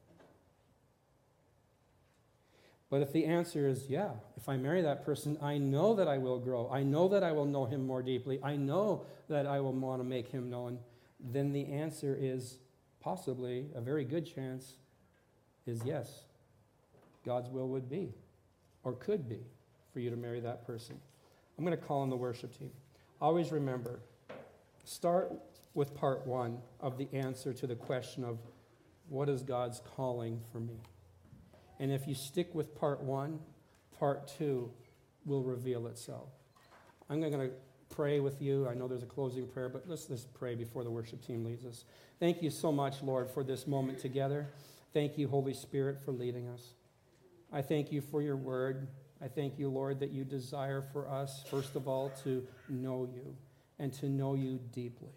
[2.94, 6.20] But if the answer is, yeah, if I marry that person, I know that I
[6.20, 6.70] will grow.
[6.72, 8.39] I know that I will know him more deeply.
[8.44, 10.78] I know that I will want to make him known.
[11.20, 12.60] Then the answer is
[13.02, 14.74] possibly, a very good chance,
[15.66, 16.26] is yes.
[17.26, 18.14] God's will would be,
[18.84, 19.39] or could be,
[19.91, 20.96] for you to marry that person.
[21.58, 22.70] I'm going to call on the worship team.
[23.20, 24.02] Always remember,
[24.84, 25.32] start
[25.74, 28.38] with part one of the answer to the question of
[29.10, 30.76] what is God's calling for me?
[31.80, 33.40] And if you stick with part one,
[34.00, 34.72] part two
[35.26, 36.30] will reveal itself.
[37.10, 37.52] I'm going to
[37.90, 38.68] pray with you.
[38.68, 41.66] I know there's a closing prayer, but let's just pray before the worship team leads
[41.66, 41.86] us.
[42.20, 44.48] Thank you so much, Lord, for this moment together.
[44.94, 46.74] Thank you, Holy Spirit, for leading us.
[47.52, 48.88] I thank you for your word.
[49.22, 53.36] I thank you, Lord, that you desire for us, first of all, to know you
[53.80, 55.12] and to know you deeply.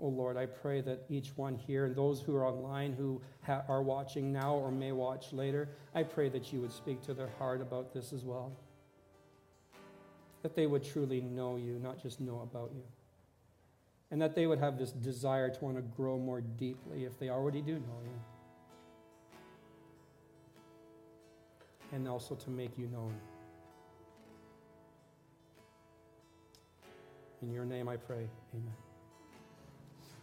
[0.00, 3.62] Oh Lord, I pray that each one here and those who are online who ha-
[3.68, 7.30] are watching now or may watch later, I pray that you would speak to their
[7.38, 8.52] heart about this as well.
[10.42, 12.82] That they would truly know you, not just know about you.
[14.10, 17.30] And that they would have this desire to want to grow more deeply if they
[17.30, 18.20] already do know you.
[21.92, 23.14] And also to make you known.
[27.42, 28.28] In your name I pray.
[28.54, 28.83] Amen.